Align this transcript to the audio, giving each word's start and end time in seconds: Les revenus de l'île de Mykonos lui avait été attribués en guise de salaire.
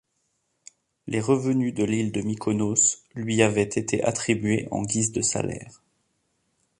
Les 1.05 1.19
revenus 1.21 1.75
de 1.75 1.83
l'île 1.83 2.11
de 2.11 2.21
Mykonos 2.21 3.03
lui 3.13 3.43
avait 3.43 3.61
été 3.61 4.03
attribués 4.03 4.67
en 4.71 4.81
guise 4.81 5.11
de 5.11 5.21
salaire. 5.21 5.83